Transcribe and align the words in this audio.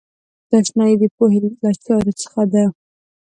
دا 0.49 0.55
آشنایۍ 0.61 0.95
د 0.99 1.03
پوهې 1.15 1.39
له 1.63 1.71
چارو 1.83 2.11
څخه 2.21 2.41
ده. 2.51 2.63